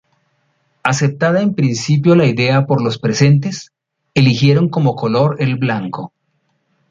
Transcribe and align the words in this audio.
Aceptada 0.81 1.41
en 1.43 1.53
principio 1.53 2.15
la 2.15 2.25
idea 2.25 2.65
por 2.65 2.81
los 2.81 2.97
presentes, 2.97 3.71
eligieron 4.15 4.67
como 4.67 4.95
color 4.95 5.35
el 5.37 5.57
blanco. 5.57 6.11